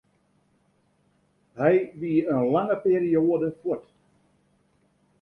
[1.57, 3.85] Hy wie in lange perioade fuort.